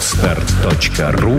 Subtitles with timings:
[0.00, 1.38] Отстар.ру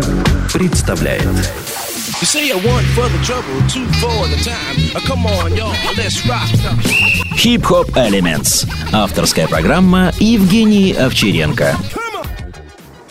[0.54, 4.78] представляет You say I want for the trouble, two for the time.
[4.94, 6.48] Uh, come on, y'all, let's rock.
[7.36, 8.68] Хип-хоп Elements.
[8.94, 11.76] Авторская программа Евгений Овчаренко.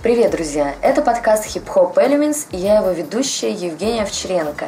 [0.05, 0.77] Привет, друзья!
[0.83, 4.67] Это подкаст Hip Hop Elements, и я его ведущая Евгения Овчаренко.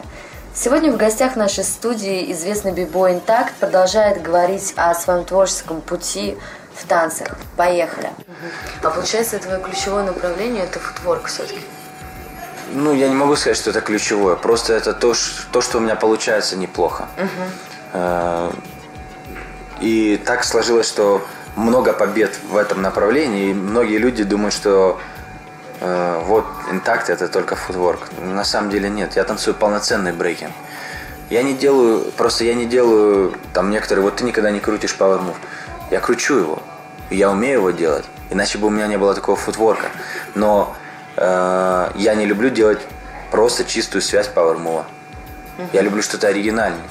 [0.52, 6.36] Сегодня в гостях нашей студии известный бибой Интакт продолжает говорить о своем творческом пути
[6.74, 7.28] в танцах.
[7.56, 8.10] Поехали!
[8.82, 11.60] А получается, твое ключевое направление– это футворк все-таки?
[12.74, 14.34] Ну, я не могу сказать, что это ключевое.
[14.36, 15.14] Просто это то,
[15.52, 17.06] то что у меня получается неплохо.
[17.92, 18.50] Э,
[19.80, 21.22] И так сложилось, что
[21.56, 23.50] много побед в этом направлении.
[23.50, 24.98] И многие люди думают, что
[25.80, 28.08] э, вот интакт это только футворк.
[28.20, 29.16] На самом деле нет.
[29.16, 30.52] Я танцую полноценный брейкинг.
[31.28, 35.18] Я не делаю, просто я не делаю, там некоторые, вот ты никогда не крутишь power
[35.20, 35.36] move.
[35.92, 36.62] Я кручу его.
[37.10, 38.06] Я умею его делать.
[38.30, 39.90] Иначе бы у меня не было такого футворка.
[40.34, 40.74] Но
[41.16, 42.80] э, я не люблю делать
[43.30, 44.84] просто чистую связь power move.
[45.74, 46.88] Я люблю что-то оригинальное.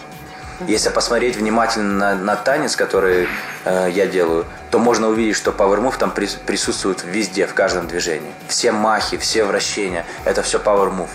[0.67, 3.27] Если посмотреть внимательно на, на танец, который
[3.65, 8.31] э, я делаю, то можно увидеть, что Move там прис- присутствует везде, в каждом движении.
[8.49, 11.09] Все махи, все вращения, это все Move.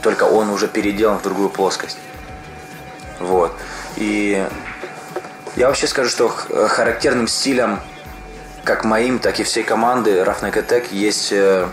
[0.00, 1.98] Только он уже переделан в другую плоскость.
[3.18, 3.52] Вот.
[3.96, 4.46] И
[5.56, 7.80] я вообще скажу, что х- характерным стилем
[8.64, 11.66] как моим, так и всей команды Roughneck Attack есть э,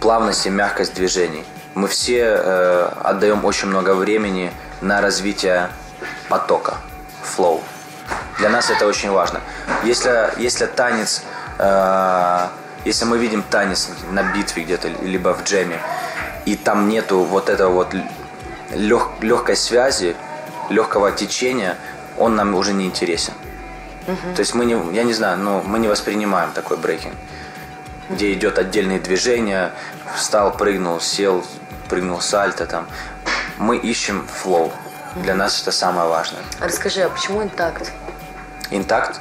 [0.00, 1.44] плавность и мягкость движений.
[1.74, 5.68] Мы все э, отдаем очень много времени на развитие
[6.28, 6.76] потока,
[7.24, 7.62] flow.
[8.38, 9.40] Для нас это очень важно.
[9.84, 11.22] Если, если танец,
[11.58, 12.46] э,
[12.84, 15.78] если мы видим танец на битве где-то, либо в джеме,
[16.44, 17.94] и там нету вот этого вот
[18.72, 20.16] лег, легкой связи,
[20.70, 21.76] легкого течения,
[22.22, 23.34] он нам уже не интересен.
[24.06, 27.14] То есть мы не, я не знаю, но мы не воспринимаем такой брейкинг,
[28.10, 29.72] где идет отдельные движения,
[30.16, 31.44] встал, прыгнул, сел,
[31.88, 32.86] прыгнул сальто там.
[33.58, 34.72] Мы ищем флоу.
[35.16, 36.40] Для нас это самое важное.
[36.60, 37.92] А расскажи, а почему Интакт?
[38.70, 39.20] Интакт.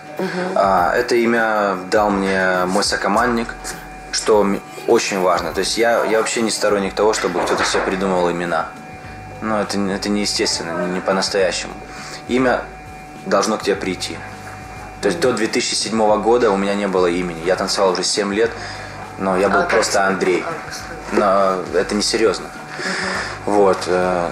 [0.55, 3.53] А, это имя дал мне мой сокомандник,
[4.11, 4.47] что
[4.87, 5.51] очень важно.
[5.51, 8.69] То есть я, я вообще не сторонник того, чтобы кто-то себе придумывал имена.
[9.41, 11.73] Ну, это, не- это неестественно, не, не по-настоящему.
[12.29, 12.61] Имя
[13.25, 14.17] должно к тебе прийти.
[15.01, 17.41] То есть до 2007 года у меня не было имени.
[17.45, 18.51] Я танцевал уже 7 лет,
[19.17, 20.43] но я был А просто Андрей.
[21.11, 22.45] Но это не серьезно.
[23.45, 23.79] Вот.
[23.87, 24.29] э,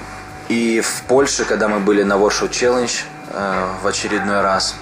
[0.48, 4.76] И в Польше, когда мы были на Warsaw Challenge э, в очередной раз,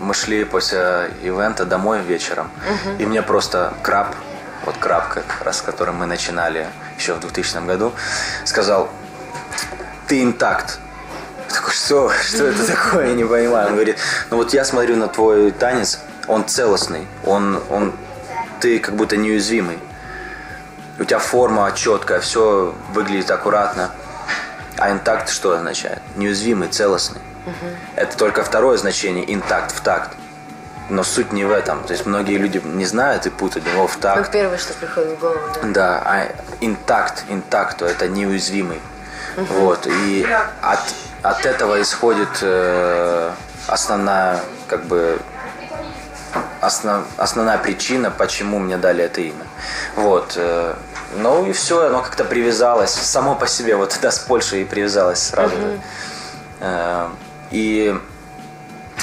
[0.00, 2.50] мы шли после ивента домой вечером,
[2.98, 4.14] и мне просто краб,
[4.66, 6.66] вот краб, как раз с которым мы начинали
[6.98, 7.92] еще в 2000 году,
[8.44, 8.90] сказал,
[10.06, 10.78] ты интакт.
[11.54, 12.10] Такой, что?
[12.10, 13.08] Что это такое?
[13.08, 13.68] Я не понимаю.
[13.68, 13.98] Он говорит,
[14.30, 17.92] ну вот я смотрю на твой танец, он целостный, он, он,
[18.60, 19.78] ты как будто неуязвимый.
[20.98, 23.90] У тебя форма четкая, все выглядит аккуратно.
[24.78, 26.00] А интакт что означает?
[26.16, 27.20] Неуязвимый, целостный.
[27.94, 30.10] Это только второе значение, интакт, в такт.
[30.90, 31.82] Но суть не в этом.
[31.84, 34.30] То есть многие люди не знают и путают его в Ну, такт.
[34.30, 35.60] первое, что приходит в голову, да.
[35.68, 36.28] Да, а
[36.60, 38.80] интакт, интакто, это неуязвимый.
[39.36, 40.26] Вот, и
[40.62, 40.78] от,
[41.24, 43.32] от этого исходит э,
[43.66, 45.18] основная, как бы,
[46.60, 49.44] основ, основная причина, почему мне дали это имя.
[49.96, 50.74] Вот, э,
[51.16, 55.22] ну и все, оно как-то привязалось, само по себе, вот тогда с Польшей и привязалось
[55.22, 55.80] сразу же.
[56.60, 57.08] Э,
[57.50, 57.98] и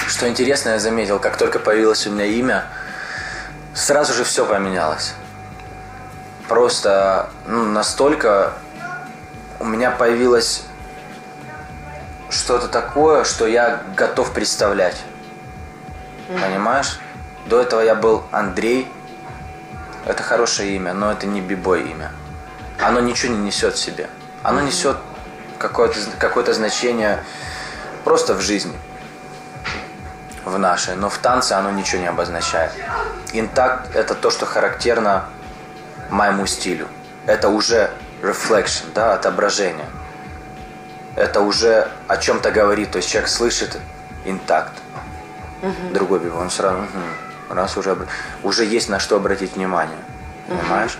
[0.07, 2.65] что интересно, я заметил, как только появилось у меня имя,
[3.73, 5.15] сразу же все поменялось
[6.51, 8.51] просто ну, настолько
[9.61, 10.63] у меня появилось
[12.31, 14.97] что-то такое, что я готов представлять.
[16.27, 16.99] Понимаешь?
[17.45, 18.91] До этого я был Андрей.
[20.05, 22.11] Это хорошее имя, но это не бибой имя.
[22.79, 24.09] Оно ничего не несет в себе.
[24.41, 24.97] Оно несет
[25.59, 27.23] какое-то, какое-то значение
[28.03, 28.77] просто в жизни.
[30.45, 30.95] В нашей.
[30.95, 32.71] Но в танце оно ничего не обозначает.
[33.33, 35.25] Интакт– это то, что характерно
[36.09, 36.87] моему стилю.
[37.27, 37.91] Это уже
[38.21, 39.85] reflection, да, отображение.
[41.15, 42.91] Это уже о чем-то говорит.
[42.91, 43.77] То есть человек слышит
[44.25, 44.73] интакт.
[45.93, 47.55] Другой бибо, он сразу, «Мгм».
[47.55, 47.95] раз уже,
[48.43, 49.97] уже есть на что обратить внимание.
[50.47, 50.97] Понимаешь?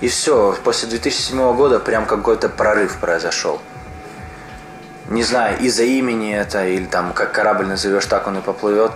[0.00, 3.60] И все, после 2007 года прям какой-то прорыв произошел.
[5.08, 8.92] Не знаю, из-за имени это, или там, как корабль назовешь, так он и поплывет.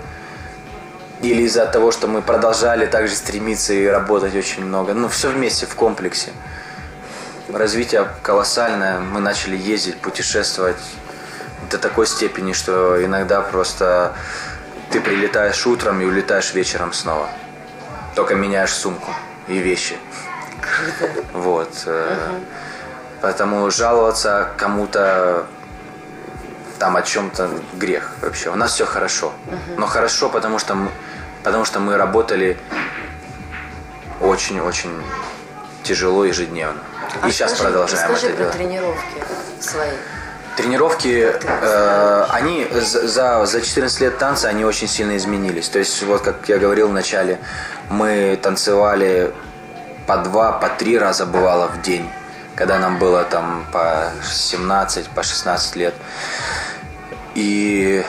[1.20, 4.94] Или из-за того, что мы продолжали также стремиться и работать очень много.
[4.94, 6.30] Ну, все вместе, в комплексе.
[7.52, 9.00] Развитие колоссальное.
[9.00, 10.76] Мы начали ездить, путешествовать
[11.70, 14.14] до такой степени, что иногда просто
[14.90, 17.28] ты прилетаешь утром и улетаешь вечером снова.
[18.14, 19.12] Только меняешь сумку
[19.46, 19.96] и вещи.
[21.32, 21.70] Вот.
[21.86, 22.16] э,
[23.22, 25.46] Поэтому жаловаться кому-то
[26.78, 28.50] там о чем-то грех вообще.
[28.50, 29.32] У нас все хорошо.
[29.76, 30.90] Но хорошо, потому что мы,
[31.42, 32.58] потому что мы работали
[34.20, 35.02] очень-очень
[35.82, 36.80] тяжело ежедневно.
[37.26, 38.56] И сейчас А продолжаем расскажи это про делать.
[38.56, 39.22] тренировки
[39.60, 39.90] свои.
[40.56, 45.68] Тренировки, э, они за, за за 14 лет танца, они очень сильно изменились.
[45.68, 47.38] То есть, вот как я говорил в начале,
[47.90, 49.32] мы танцевали
[50.06, 52.10] по два, по три раза бывало в день,
[52.56, 55.94] когда нам было там по 17, по 16 лет.
[57.36, 58.04] И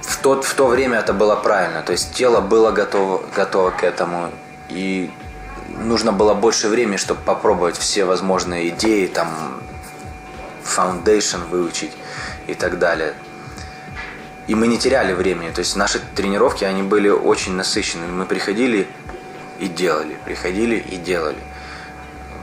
[0.00, 1.82] в, тот, в то время это было правильно.
[1.82, 4.30] То есть тело было готово, готово к этому.
[4.70, 5.10] И
[5.78, 9.60] нужно было больше времени, чтобы попробовать все возможные идеи, там,
[10.64, 11.92] foundation выучить
[12.46, 13.14] и так далее.
[14.46, 15.50] И мы не теряли времени.
[15.50, 18.06] То есть наши тренировки, они были очень насыщены.
[18.06, 18.88] Мы приходили
[19.58, 21.38] и делали, приходили и делали.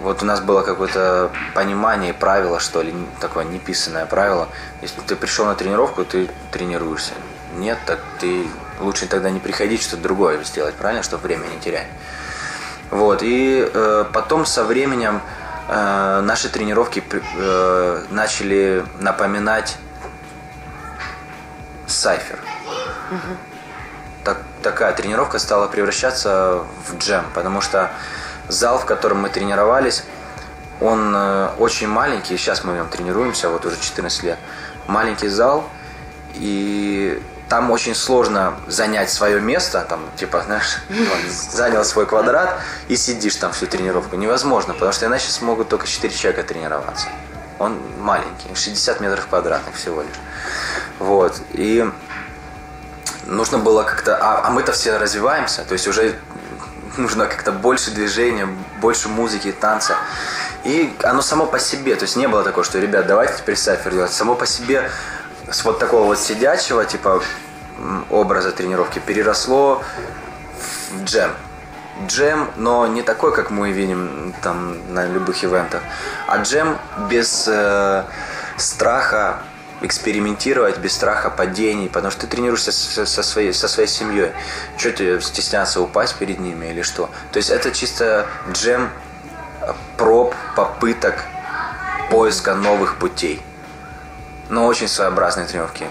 [0.01, 4.49] Вот у нас было какое-то понимание, правило, что ли, такое неписанное правило.
[4.81, 7.13] Если ты пришел на тренировку, ты тренируешься.
[7.55, 8.47] Нет, так ты
[8.81, 11.87] лучше тогда не приходить, что-то другое сделать, правильно, чтобы время не терять.
[12.93, 15.19] Вот, и э, потом со временем
[15.67, 19.77] э, наши тренировки э, начали напоминать
[21.87, 22.37] сайфер.
[24.23, 27.89] Так, такая тренировка стала превращаться в джем, потому что
[28.47, 30.03] зал, в котором мы тренировались,
[30.79, 34.37] он э, очень маленький, сейчас мы в нем тренируемся, вот уже 14 лет.
[34.85, 35.67] Маленький зал,
[36.35, 37.19] и
[37.53, 40.79] там очень сложно занять свое место, там, типа, знаешь,
[41.29, 44.15] занял свой квадрат и сидишь там всю тренировку.
[44.15, 47.09] Невозможно, потому что иначе смогут только 4 человека тренироваться.
[47.59, 50.19] Он маленький, 60 метров квадратных всего лишь.
[50.97, 51.87] Вот, и
[53.27, 54.17] нужно было как-то...
[54.17, 56.15] А, а мы-то все развиваемся, то есть уже
[56.97, 58.47] нужно как-то больше движения,
[58.81, 59.95] больше музыки, танца.
[60.63, 63.93] И оно само по себе, то есть не было такого, что, ребят, давайте теперь сайфер
[63.93, 64.11] делать.
[64.11, 64.89] Само по себе
[65.51, 67.21] с вот такого вот сидячего, типа,
[68.09, 69.83] образа тренировки переросло
[70.91, 71.31] в джем.
[72.07, 75.81] Джем, но не такой, как мы видим там на любых ивентах,
[76.27, 76.77] а джем
[77.09, 78.03] без э,
[78.57, 79.43] страха
[79.83, 84.31] экспериментировать, без страха падений, потому что ты тренируешься со, со своей, со своей семьей.
[84.77, 87.09] Что тебе стесняться упасть перед ними или что?
[87.31, 88.89] То есть это чисто джем
[89.61, 91.25] э, проб, попыток
[92.09, 93.41] поиска новых путей.
[94.49, 95.85] Но очень своеобразные тренировки.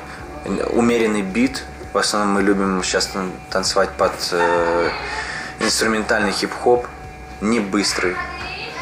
[0.70, 1.64] Умеренный бит.
[1.92, 4.90] В основном мы любим сейчас тан- танцевать под э,
[5.60, 6.86] инструментальный хип-хоп.
[7.40, 8.16] Не быстрый.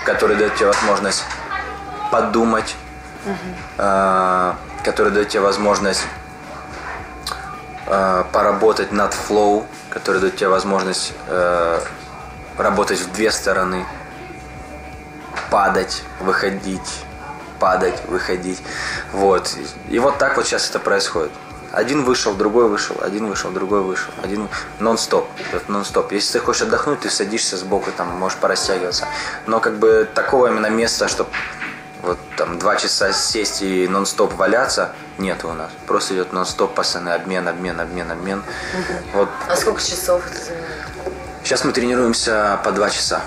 [0.04, 1.24] Который дает тебе возможность
[2.10, 2.74] подумать.
[3.78, 4.52] э,
[4.84, 6.04] который дает тебе возможность
[7.86, 9.66] э, поработать над флоу.
[9.90, 11.80] Который дает тебе возможность э,
[12.58, 13.84] работать в две стороны
[15.50, 17.04] падать, выходить,
[17.58, 18.62] падать, выходить.
[19.12, 19.52] Вот.
[19.88, 21.32] И вот так вот сейчас это происходит.
[21.72, 24.12] Один вышел, другой вышел, один вышел, другой вышел.
[24.22, 24.48] Один
[24.80, 25.28] нон-стоп.
[25.68, 26.10] Нон-стоп.
[26.12, 29.06] Если ты хочешь отдохнуть, ты садишься сбоку, там можешь порастягиваться.
[29.46, 31.30] Но как бы такого именно места, чтобы
[32.02, 35.70] вот там два часа сесть и нон-стоп валяться, нет у нас.
[35.86, 38.42] Просто идет нон-стоп, постоянный обмен, обмен, обмен, обмен.
[39.14, 40.66] Вот А сколько часов это занимает?
[41.44, 43.20] сейчас мы тренируемся по два часа.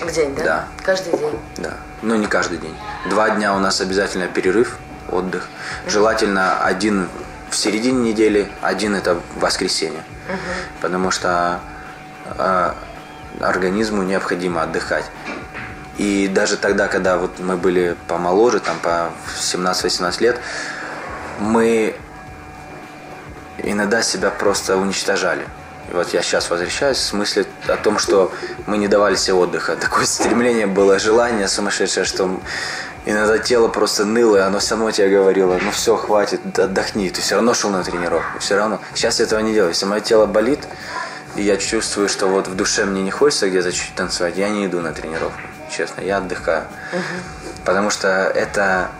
[0.00, 0.44] В день, да?
[0.44, 0.68] Да.
[0.84, 1.38] Каждый день.
[1.58, 1.74] Да.
[2.02, 2.76] Ну, не каждый день.
[3.10, 4.78] Два дня у нас обязательно перерыв,
[5.10, 5.48] отдых.
[5.86, 7.08] Желательно один
[7.50, 10.02] в середине недели, один это воскресенье.
[10.80, 11.60] Потому что
[12.26, 12.72] э,
[13.40, 15.04] организму необходимо отдыхать.
[15.96, 20.40] И даже тогда, когда вот мы были помоложе, там по 17-18 лет,
[21.40, 21.96] мы
[23.58, 25.44] иногда себя просто уничтожали.
[25.90, 28.30] И вот я сейчас возвращаюсь в смысле о том, что
[28.66, 29.74] мы не давали себе отдыха.
[29.76, 32.40] Такое стремление было, желание сумасшедшее, что
[33.08, 37.08] иногда тело просто ныло, и оно само тебе говорило, ну все, хватит, отдохни.
[37.10, 38.80] Ты все равно шел на тренировку, все равно.
[38.94, 39.70] Сейчас я этого не делаю.
[39.70, 40.60] Если мое тело болит,
[41.36, 44.66] и я чувствую, что вот в душе мне не хочется где-то чуть танцевать, я не
[44.66, 46.64] иду на тренировку, честно, я отдыхаю.
[47.64, 48.90] Потому что это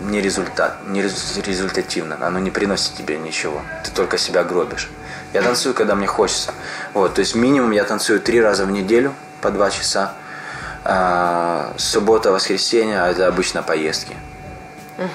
[0.00, 4.90] не результат, не рез- результативно, оно не приносит тебе ничего, ты только себя гробишь.
[5.32, 6.52] Я танцую, когда мне хочется.
[6.94, 10.14] Вот, то есть минимум я танцую три раза в неделю по два часа.
[10.88, 14.14] А, суббота, воскресенье это обычно поездки.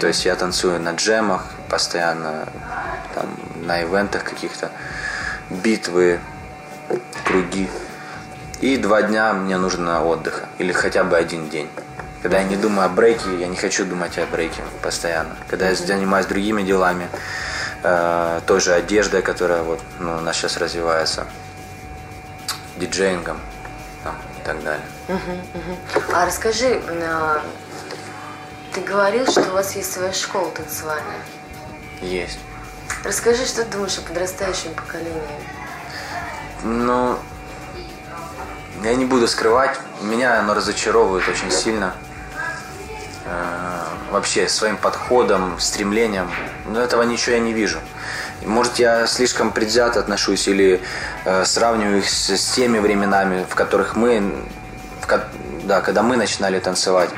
[0.02, 2.46] То есть я танцую на джемах постоянно,
[3.16, 3.26] там,
[3.66, 4.70] на ивентах каких-то,
[5.50, 6.20] битвы,
[7.24, 7.70] круги.
[8.60, 10.50] И два дня мне нужно отдыха.
[10.58, 11.70] Или хотя бы один день.
[12.22, 15.38] Когда я не думаю о брейке, я не хочу думать о брейке постоянно.
[15.48, 17.08] Когда я занимаюсь другими делами,
[17.82, 21.26] э, той же одеждой, которая вот, ну, у нас сейчас развивается,
[22.76, 23.40] диджеингом,
[24.04, 24.86] там, и так далее.
[26.14, 27.42] А расскажи, а,
[28.74, 31.20] ты говорил, что у вас есть своя школа танцевальная.
[32.02, 32.40] Есть.
[33.04, 35.22] Расскажи, что ты думаешь о подрастающем поколении?
[36.64, 37.18] Ну,
[38.84, 41.96] я не буду скрывать, меня оно разочаровывает очень сильно.
[43.26, 43.72] Э,
[44.12, 46.30] Вообще, своим подходом, стремлением.
[46.66, 47.80] Но этого ничего я не вижу.
[48.46, 50.82] Может, я слишком предвзято отношусь или
[51.24, 54.44] э, сравниваю их с, с теми временами, в которых мы,
[55.64, 57.10] да, когда мы начинали танцевать.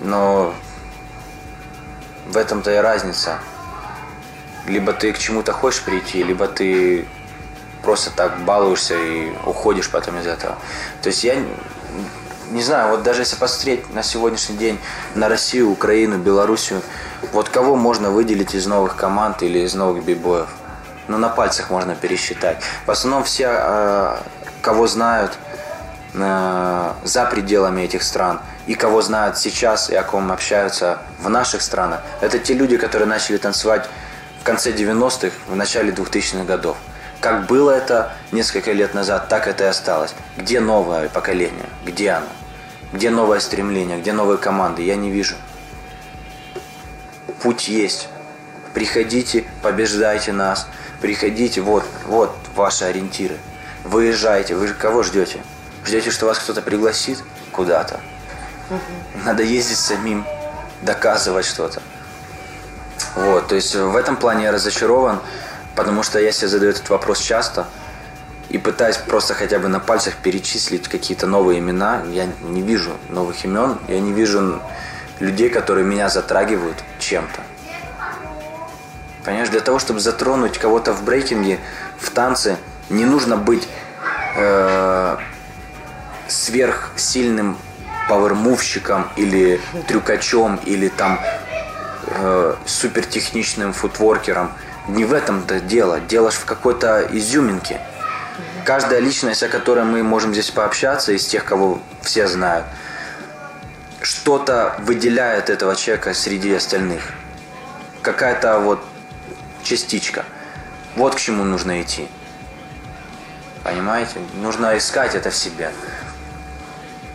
[0.00, 0.54] Но
[2.26, 3.38] в этом-то и разница.
[4.66, 7.06] Либо ты к чему-то хочешь прийти, либо ты
[7.82, 10.56] просто так балуешься и уходишь потом из этого.
[11.02, 11.36] То есть я
[12.50, 14.78] не знаю, вот даже если посмотреть на сегодняшний день
[15.14, 16.82] на Россию, Украину, Белоруссию,
[17.32, 20.48] вот кого можно выделить из новых команд или из новых бибоев?
[21.08, 22.58] Ну, на пальцах можно пересчитать.
[22.86, 24.16] В основном все, э,
[24.62, 25.32] кого знают
[26.12, 32.02] за пределами этих стран, и кого знают сейчас, и о ком общаются в наших странах,
[32.20, 33.88] это те люди, которые начали танцевать
[34.40, 36.76] в конце 90-х, в начале 2000-х годов.
[37.20, 40.14] Как было это несколько лет назад, так это и осталось.
[40.38, 41.66] Где новое поколение?
[41.84, 42.26] Где оно?
[42.92, 44.00] Где новое стремление?
[44.00, 44.82] Где новые команды?
[44.82, 45.36] Я не вижу.
[47.42, 48.08] Путь есть.
[48.72, 50.66] Приходите, побеждайте нас.
[51.00, 53.36] Приходите, вот, вот ваши ориентиры.
[53.84, 54.54] Выезжайте.
[54.54, 55.40] Вы кого ждете?
[55.84, 57.18] Ждете, что вас кто-то пригласит
[57.52, 58.00] куда-то?
[59.24, 60.24] Надо ездить самим,
[60.82, 61.82] доказывать что-то.
[63.16, 65.20] Вот, то есть в этом плане я разочарован,
[65.74, 67.66] потому что я себе задаю этот вопрос часто
[68.48, 72.02] и пытаюсь просто хотя бы на пальцах перечислить какие-то новые имена.
[72.10, 74.60] Я не вижу новых имен, я не вижу
[75.18, 77.40] людей, которые меня затрагивают чем-то.
[79.24, 81.60] Понимаешь, для того, чтобы затронуть кого-то в брейкинге,
[81.98, 82.56] в танце,
[82.88, 83.68] не нужно быть
[84.36, 85.16] э,
[86.30, 87.58] сверхсильным
[88.08, 91.20] пауэрмувщиком или трюкачом или там
[92.06, 94.52] э, супертехничным футворкером.
[94.88, 96.00] Не в этом-то дело.
[96.00, 97.80] Дело ж в какой-то изюминке.
[98.64, 102.66] Каждая личность, о которой мы можем здесь пообщаться, из тех, кого все знают,
[104.02, 107.02] что-то выделяет этого человека среди остальных.
[108.02, 108.82] Какая-то вот
[109.62, 110.24] частичка.
[110.96, 112.08] Вот к чему нужно идти.
[113.62, 114.20] Понимаете?
[114.34, 115.70] Нужно искать это в себе.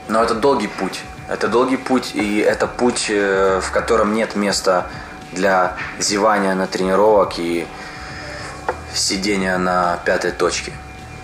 [0.07, 1.01] Но это долгий путь.
[1.27, 4.87] Это долгий путь, и это путь, э, в котором нет места
[5.31, 7.67] для зевания на тренировок и
[8.93, 10.71] сидения на пятой точке.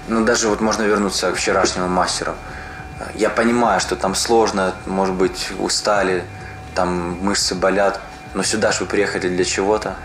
[0.08, 2.34] Ну, даже вот можно вернуться к вчерашнему мастеру.
[3.16, 6.24] Я понимаю, что там сложно, может быть, устали,
[6.76, 8.00] там мышцы болят,
[8.34, 9.96] но сюда же вы приехали для чего-то.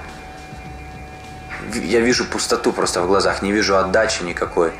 [1.73, 4.73] Я вижу пустоту просто в глазах, не вижу отдачи никакой.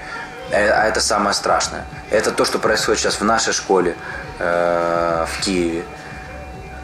[0.51, 1.85] Э, А это самое страшное.
[2.11, 3.97] Это то, что происходит сейчас в нашей школе
[4.39, 5.85] э, в Киеве.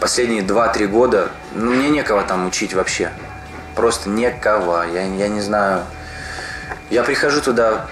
[0.01, 3.11] Последние 2-3 года, ну, мне некого там учить вообще.
[3.77, 4.85] Просто некого.
[4.93, 5.85] Я, я не знаю.
[6.91, 7.87] Я прихожу туда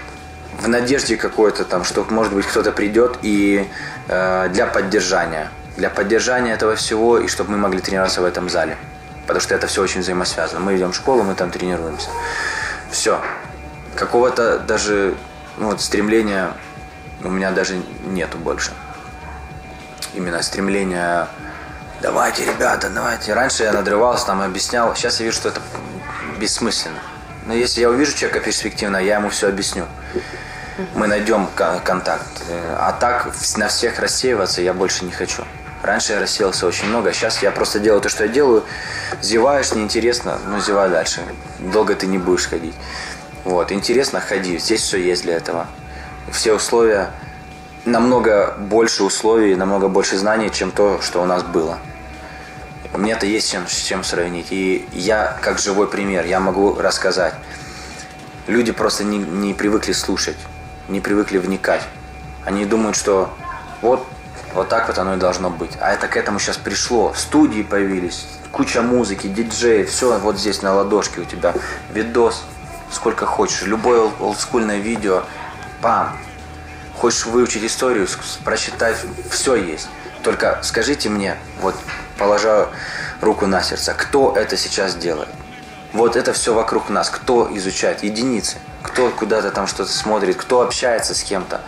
[0.59, 3.67] в надежде какой-то там, что, может быть, кто-то придет и
[4.07, 5.49] э, для поддержания.
[5.77, 8.77] Для поддержания этого всего, и чтобы мы могли тренироваться в этом зале.
[9.21, 10.59] Потому что это все очень взаимосвязано.
[10.59, 12.09] Мы идем в школу, мы там тренируемся.
[12.91, 13.21] Все.
[13.95, 15.15] Какого-то даже
[15.61, 16.53] ну, вот, стремления
[17.23, 18.71] у меня даже нету больше.
[20.15, 21.27] Именно стремления
[22.01, 23.35] давайте, ребята, давайте.
[23.35, 24.95] Раньше я надрывался, там объяснял.
[24.95, 25.61] Сейчас я вижу, что это
[26.39, 26.97] бессмысленно.
[27.45, 29.85] Но если я увижу человека перспективно, я ему все объясню.
[30.95, 32.25] Мы найдем ко- контакт.
[32.77, 33.27] А так
[33.57, 35.43] на всех рассеиваться я больше не хочу.
[35.83, 38.63] Раньше я рассеялся очень много, сейчас я просто делаю то, что я делаю.
[39.21, 41.21] Зеваешь, неинтересно, ну зевай дальше.
[41.59, 42.73] Долго ты не будешь ходить.
[43.43, 44.57] Вот, интересно, ходи.
[44.57, 45.67] Здесь все есть для этого.
[46.31, 47.11] Все условия,
[47.85, 51.77] намного больше условий, намного больше знаний, чем то, что у нас было.
[52.93, 54.47] Мне-то есть чем, с чем сравнить.
[54.51, 57.33] И я, как живой пример, я могу рассказать.
[58.47, 60.37] Люди просто не, не привыкли слушать,
[60.89, 61.81] не привыкли вникать.
[62.45, 63.29] Они думают, что
[63.81, 64.05] вот,
[64.53, 65.71] вот так вот оно и должно быть.
[65.79, 67.13] А это к этому сейчас пришло.
[67.15, 71.53] Студии появились, куча музыки, диджеи, все вот здесь на ладошке у тебя.
[71.93, 72.43] Видос,
[72.91, 75.23] сколько хочешь, любое ол- олдскульное видео,
[75.81, 76.17] пам.
[76.97, 78.07] Хочешь выучить историю,
[78.43, 78.97] прочитать,
[79.29, 79.87] все есть.
[80.23, 81.75] Только скажите мне, вот
[82.17, 82.69] положа
[83.21, 85.29] руку на сердце, кто это сейчас делает?
[85.93, 87.09] Вот это все вокруг нас.
[87.09, 88.03] Кто изучает?
[88.03, 88.57] Единицы.
[88.81, 91.61] Кто куда-то там что-то смотрит, кто общается с кем-то.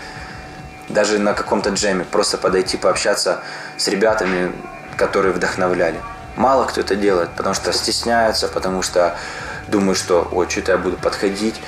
[0.88, 2.06] Даже на каком-то джеме.
[2.06, 3.42] Просто подойти, пообщаться
[3.78, 4.54] с ребятами,
[4.96, 6.00] которые вдохновляли.
[6.36, 9.18] Мало кто это делает, потому что стесняются, потому что
[9.68, 11.62] думают, что ой, что-то я буду подходить.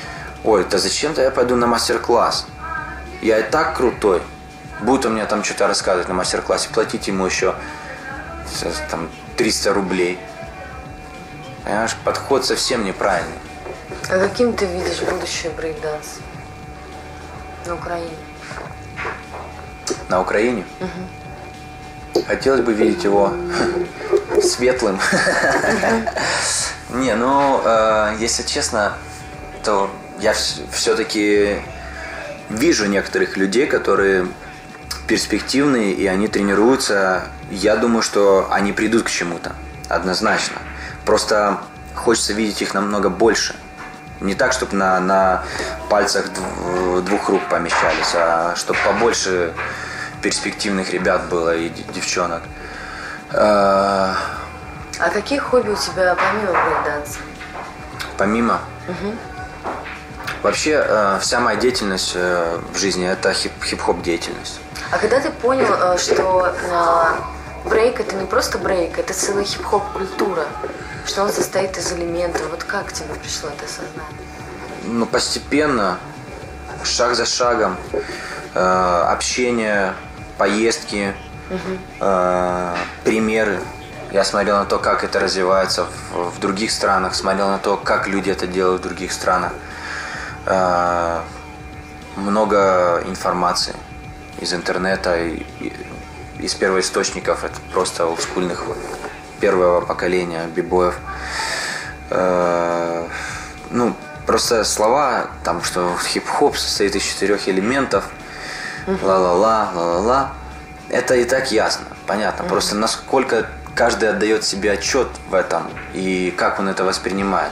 [0.44, 2.48] Ой, да зачем-то я пойду на мастер-класс.
[3.22, 4.22] Я и так крутой.
[4.82, 7.56] Будет он мне там что-то рассказывать на мастер-классе, платить ему еще
[8.92, 10.20] там 300 рублей.
[11.64, 13.40] Понимаешь, подход совсем неправильный.
[14.10, 16.20] А каким ты видишь будущее брейкданс
[17.66, 18.16] на Украине?
[20.10, 20.66] На Украине?
[22.28, 23.34] Хотелось бы видеть его
[24.44, 25.00] светлым.
[26.90, 28.94] Не, ну, э, если честно,
[29.64, 29.90] то
[30.20, 30.34] я
[30.72, 31.58] все-таки
[32.50, 34.28] вижу некоторых людей, которые
[35.08, 37.24] перспективные, и они тренируются.
[37.50, 39.54] Я думаю, что они придут к чему-то,
[39.90, 40.58] однозначно.
[41.06, 41.60] Просто
[41.96, 43.56] хочется видеть их намного больше.
[44.22, 45.44] Не так, чтобы на, на
[45.90, 49.54] пальцах дв- двух рук помещались, а чтобы побольше
[50.22, 52.44] перспективных ребят было и девчонок.
[55.00, 57.20] А какие хобби у тебя помимо брейкданса?
[58.18, 58.60] Помимо.
[60.42, 64.60] Вообще, э, вся моя деятельность э, в жизни это хип- хип-хоп деятельность.
[64.92, 69.84] А когда ты понял, э, что э, брейк это не просто брейк, это целая хип-хоп
[69.94, 70.46] культура,
[71.08, 74.04] что он состоит из элементов, вот как тебе пришло это осознание?
[74.84, 75.98] Ну, постепенно,
[76.84, 77.76] шаг за шагом,
[78.54, 79.96] э, общение,
[80.38, 81.16] поездки,
[82.00, 83.60] э, примеры.
[84.16, 88.08] Я смотрел на то, как это развивается в, в других странах, смотрел на то, как
[88.08, 89.52] люди это делают в других странах.
[90.46, 91.20] Э,
[92.16, 93.76] много информации
[94.40, 95.76] из интернета, и- и-
[96.40, 98.64] из первоисточников, это просто олдскульных
[99.42, 100.98] первого поколения бибоев.
[102.10, 103.10] Э,
[103.70, 108.06] ну, просто слова, там, что хип-хоп состоит из четырех элементов,
[108.88, 110.32] ла-ла-ла, ла-ла-ла,
[110.88, 112.46] это и так ясно, понятно.
[112.46, 117.52] Просто насколько каждый отдает себе отчет в этом и как он это воспринимает.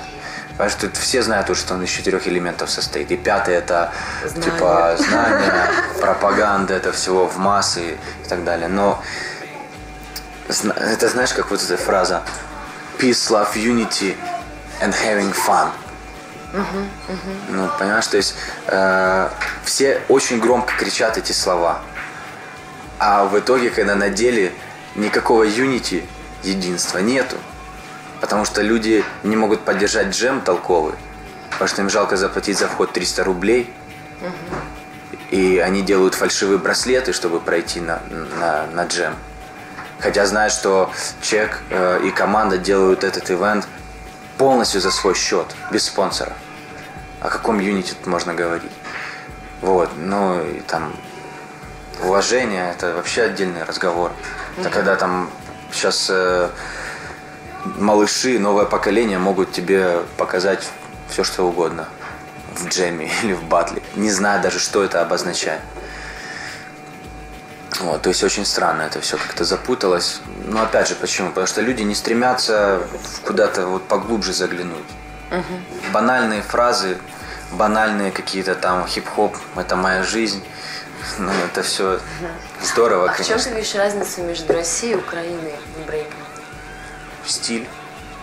[0.51, 3.11] Потому что все знают, что он из четырех элементов состоит.
[3.11, 3.91] И пятый это
[4.23, 4.43] Знания.
[4.43, 8.67] типа знания, пропаганда, это всего в массы и так далее.
[8.67, 9.03] Но
[10.47, 12.21] это знаешь, как вот эта фраза
[12.99, 14.15] Peace, love, unity
[14.79, 15.69] and having fun.
[17.49, 18.35] Ну, понимаешь, то есть
[18.67, 19.29] э,
[19.65, 21.79] все очень громко кричат эти слова.
[22.99, 24.53] А в итоге, когда на деле
[24.95, 26.03] никакого unity,
[26.43, 27.37] единства нету.
[28.21, 30.95] Потому что люди не могут поддержать джем толковый.
[31.51, 33.73] Потому что им жалко заплатить за вход 300 рублей.
[35.29, 38.01] И они делают фальшивые браслеты, чтобы пройти на,
[38.39, 39.15] на, на джем.
[39.99, 43.67] Хотя знают, что Чек э, и команда делают этот ивент
[44.37, 46.33] полностью за свой счет, без спонсора.
[47.21, 48.71] О каком юните тут можно говорить?
[49.61, 50.93] Вот, ну и там
[52.03, 54.11] уважение, это вообще отдельный разговор.
[54.57, 55.29] Это когда там
[55.71, 56.49] сейчас э,
[57.77, 60.69] малыши, новое поколение могут тебе показать
[61.09, 61.87] все, что угодно
[62.55, 65.61] в джеме или в батле, не зная даже, что это обозначает.
[67.79, 70.21] Вот, то есть очень странно это все как-то запуталось.
[70.45, 71.29] Но опять же, почему?
[71.29, 72.81] Потому что люди не стремятся
[73.25, 74.85] куда-то вот поглубже заглянуть.
[75.91, 76.97] Банальные фразы,
[77.51, 80.43] банальные какие-то там хип-хоп, это моя жизнь.
[81.19, 81.99] Ну, это все
[82.61, 83.51] здорово, А в чем конечно.
[83.51, 86.13] ты видишь разницу между Россией и Украиной в брейке?
[87.25, 87.67] стиль,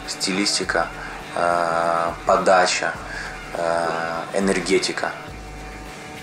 [0.07, 0.87] стилистика,
[1.35, 2.93] э, подача,
[3.55, 3.89] э,
[4.35, 5.13] энергетика.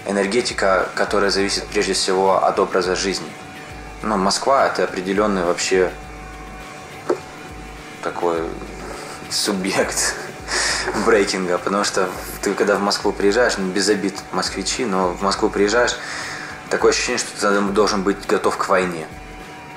[0.06, 3.28] Энергетика, которая зависит прежде всего от образа жизни.
[4.04, 5.92] Ну, Москва это определенный вообще
[8.04, 8.44] такой
[9.30, 10.16] субъект
[11.06, 12.08] брейкинга, потому что
[12.42, 15.98] ты когда в Москву приезжаешь, ну, без обид москвичи, но в Москву приезжаешь,
[16.70, 19.08] такое ощущение, что ты должен быть готов к войне.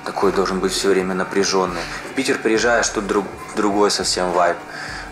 [0.05, 1.81] Такой должен быть все время напряженный.
[2.09, 3.25] В Питер приезжаешь, тут друг,
[3.55, 4.57] другой совсем вайб.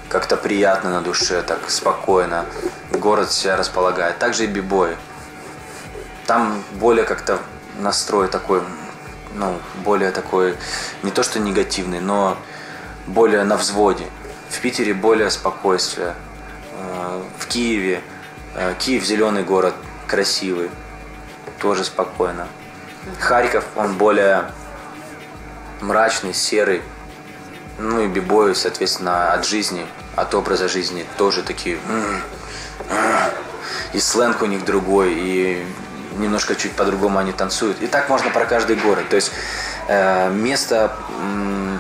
[0.09, 2.45] Как-то приятно на душе, так спокойно.
[2.91, 4.17] Город себя располагает.
[4.17, 4.95] Также и бибой.
[6.25, 7.39] Там более как-то
[7.79, 8.63] настрой такой,
[9.35, 10.55] ну, более такой,
[11.03, 12.37] не то что негативный, но
[13.05, 14.05] более на взводе.
[14.49, 16.15] В Питере более спокойствие.
[16.73, 18.01] Э, В Киеве,
[18.55, 19.75] э, Киев зеленый город,
[20.07, 20.71] красивый,
[21.60, 22.48] тоже спокойно.
[23.19, 24.45] Харьков, он более
[25.82, 26.82] мрачный, серый.
[27.78, 31.78] Ну и бибои, соответственно, от жизни, от образа жизни тоже такие.
[33.93, 35.65] И сленг у них другой, и
[36.17, 37.82] немножко чуть по-другому они танцуют.
[37.82, 39.08] И так можно про каждый город.
[39.10, 39.32] То есть
[39.88, 40.95] э, место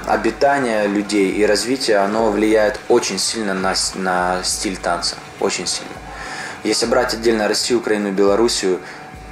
[0.07, 5.15] обитания людей и развития, оно влияет очень сильно на, на стиль танца.
[5.39, 5.91] Очень сильно.
[6.63, 8.79] Если брать отдельно Россию, Украину, Белоруссию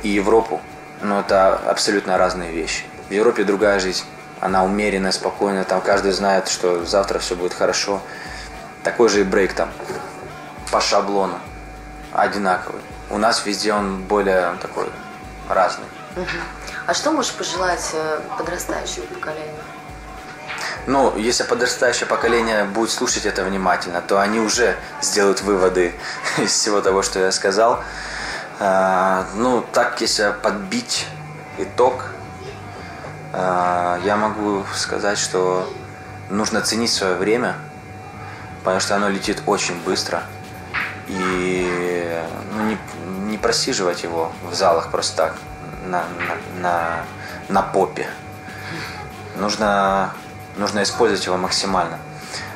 [0.04, 0.62] и Европу,
[1.02, 2.84] ну это абсолютно разные вещи.
[3.10, 4.04] В Европе другая жизнь.
[4.40, 5.64] Она умеренная, спокойная.
[5.64, 8.02] Там каждый знает, что завтра все будет хорошо.
[8.84, 9.70] Такой же и брейк там.
[10.72, 11.40] По шаблону.
[12.14, 12.82] Одинаковый.
[13.10, 14.88] У нас везде он более такой
[15.50, 15.86] разный.
[16.86, 19.62] А что можешь пожелать э, подрастающему поколению?
[20.88, 25.94] Ну, если подрастающее поколение будет слушать это внимательно, то они уже сделают выводы
[26.38, 27.84] из всего того, что я сказал.
[28.60, 31.06] А, ну, так, если подбить
[31.60, 32.06] итог,
[33.34, 35.72] а, я могу сказать, что
[36.30, 37.56] нужно ценить свое время,
[38.64, 40.24] потому что оно летит очень быстро.
[41.08, 42.20] И
[42.54, 42.78] ну, не,
[43.30, 45.36] не просиживать его в залах просто так,
[45.86, 47.04] на, на, на,
[47.50, 48.08] на попе.
[49.36, 50.14] Нужно,
[50.58, 52.00] нужно использовать его максимально.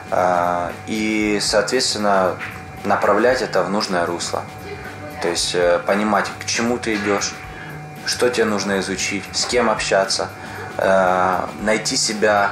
[0.09, 2.35] А, и, соответственно,
[2.85, 4.43] направлять это в нужное русло.
[5.21, 7.33] То есть э, понимать, к чему ты идешь,
[8.05, 10.29] что тебе нужно изучить, с кем общаться,
[10.77, 12.51] э, найти себя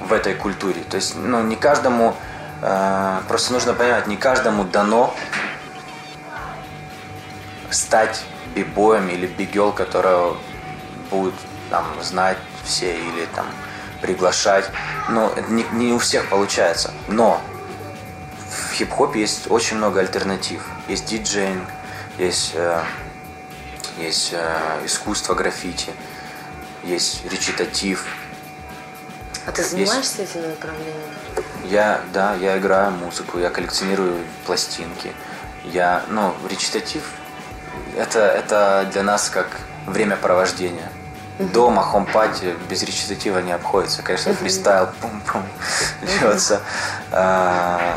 [0.00, 0.82] в этой культуре.
[0.82, 2.16] То есть, ну, не каждому,
[2.62, 5.14] э, просто нужно понимать, не каждому дано
[7.70, 10.36] стать бибоем или бигел, которого
[11.10, 11.34] будут
[11.70, 13.46] там знать все или там
[14.02, 14.68] приглашать.
[15.08, 16.90] Это не, не у всех получается.
[17.06, 17.40] Но
[18.48, 20.62] в хип-хопе есть очень много альтернатив.
[20.90, 21.68] Есть диджейнг,
[22.18, 22.82] есть, э,
[23.96, 25.92] есть э, искусство граффити,
[26.82, 28.04] есть речитатив.
[29.46, 30.96] А ты занимаешься этим направлением?
[31.66, 35.12] Я, да, я играю музыку, я коллекционирую пластинки.
[35.62, 37.04] Я, ну, речитатив
[37.96, 40.90] это, это для нас как времяпровождение.
[41.38, 44.02] Дома, хомпати без речитатива не обходится.
[44.02, 45.44] Конечно, фристайл, пум-пум,
[46.02, 46.62] льется.
[47.12, 47.96] А,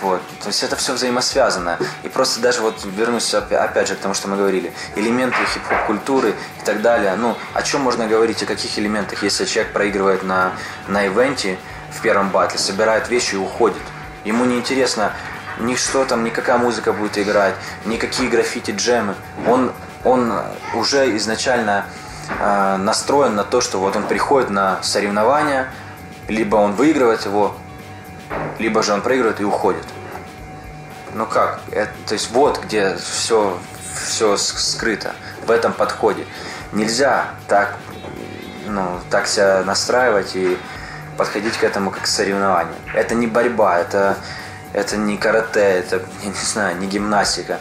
[0.00, 0.20] вот.
[0.40, 1.78] То есть это все взаимосвязано.
[2.02, 4.72] И просто даже вот вернусь опять же к тому, что мы говорили.
[4.94, 7.14] Элементы хип-хоп культуры и так далее.
[7.16, 10.52] Ну, о чем можно говорить, о каких элементах, если человек проигрывает на,
[10.88, 11.58] на ивенте
[11.92, 13.82] в первом батле, собирает вещи и уходит.
[14.24, 15.12] Ему не интересно,
[15.58, 17.54] ни что там, никакая музыка будет играть,
[17.84, 19.14] никакие граффити джемы.
[19.46, 19.72] Он,
[20.04, 20.32] он
[20.74, 21.86] уже изначально
[22.38, 25.72] э, настроен на то, что вот он приходит на соревнования,
[26.28, 27.56] либо он выигрывает его,
[28.58, 29.84] либо же он проигрывает и уходит.
[31.14, 31.60] Ну как?
[31.70, 33.58] Это, то есть вот где все,
[34.06, 35.14] все скрыто
[35.46, 36.26] в этом подходе.
[36.72, 37.76] Нельзя так,
[38.66, 40.58] ну, так себя настраивать и
[41.16, 42.74] подходить к этому как к соревнованию.
[42.94, 44.16] Это не борьба, это
[44.76, 47.60] это не карате, это, я не знаю, не гимнастика.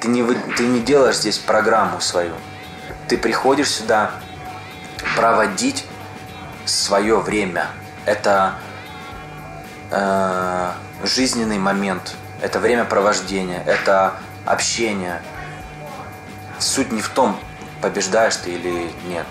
[0.00, 2.34] Ты не, ты не делаешь здесь программу свою.
[3.08, 4.10] Ты приходишь сюда
[5.16, 5.86] проводить
[6.66, 7.68] свое время.
[8.04, 8.56] Это
[9.92, 10.72] э,
[11.04, 15.22] жизненный момент, это время провождения, это общение.
[16.58, 17.38] Суть не в том,
[17.80, 19.26] побеждаешь ты или нет.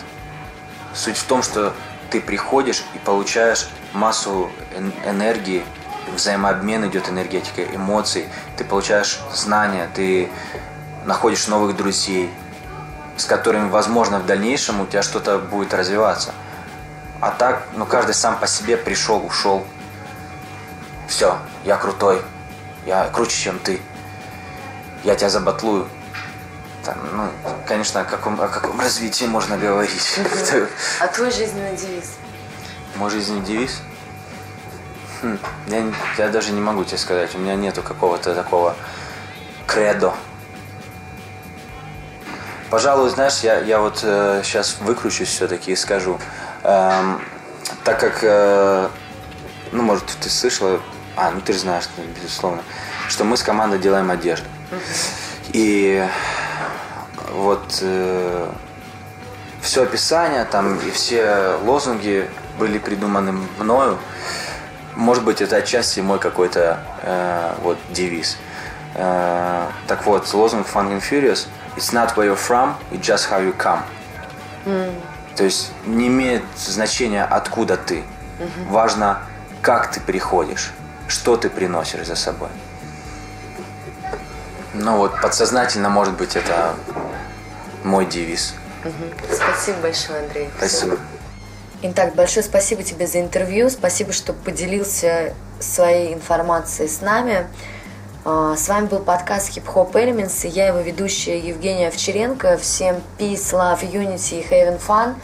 [0.94, 1.74] Суть в том, что
[2.10, 4.50] ты приходишь и получаешь массу
[5.06, 5.64] энергии,
[6.14, 10.30] взаимообмен идет энергетика, эмоций, ты получаешь знания, ты
[11.06, 12.30] находишь новых друзей,
[13.18, 16.34] с которыми, возможно, в дальнейшем у тебя что-то будет развиваться.
[17.20, 19.66] А так, ну, каждый сам по себе пришел, ушел.
[21.12, 22.22] Все, я крутой,
[22.86, 23.82] я круче, чем ты.
[25.04, 25.86] Я тебя забатлую.
[26.86, 27.30] Там, ну,
[27.68, 30.20] конечно, о каком, о каком развитии можно говорить.
[31.02, 32.14] А твой жизненный девиз?
[32.96, 33.82] Мой жизненный девиз?
[35.22, 35.84] Хм, я,
[36.18, 37.36] я даже не могу тебе сказать.
[37.36, 38.74] У меня нету какого-то такого
[39.68, 40.14] кредо.
[42.70, 46.18] Пожалуй, знаешь, я, я вот э, сейчас выкручусь все-таки и скажу.
[46.64, 47.22] Эм,
[47.84, 48.88] так как, э,
[49.74, 50.80] ну, может, ты слышала,
[51.16, 52.62] а, ну ты же знаешь, безусловно,
[53.08, 54.48] что мы с командой делаем одежду.
[55.54, 56.08] И
[57.32, 58.50] вот э,
[59.62, 63.98] все описание там и все лозунги были придуманы мною.
[64.96, 68.38] Может быть, это отчасти мой какой-то э, вот девиз.
[68.96, 71.48] Э, так вот, лозунг Fun and Furious
[71.78, 73.84] It's not where you're from, it's just how you come.
[74.66, 75.02] Mm.
[75.36, 78.04] То есть не имеет значения, откуда ты.
[78.40, 78.70] Mm-hmm.
[78.70, 79.20] Важно,
[79.62, 80.72] как ты приходишь,
[81.12, 82.50] что ты приносишь за собой.
[84.74, 86.74] Ну вот, подсознательно, может быть, это
[87.84, 88.56] мой девиз.
[88.86, 89.36] Угу.
[89.36, 90.50] Спасибо большое, Андрей.
[90.58, 90.98] Спасибо.
[91.84, 93.70] Итак, большое спасибо тебе за интервью.
[93.70, 97.48] Спасибо, что поделился своей информацией с нами.
[98.24, 102.58] А, с вами был подкаст Hip Hop Elements, и я его ведущая Евгения Овчаренко.
[102.58, 105.16] Всем peace, love, unity и having fun.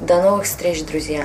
[0.00, 1.24] До новых встреч, друзья.